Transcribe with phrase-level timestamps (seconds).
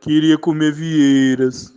[0.00, 1.72] Queria comer vieiras.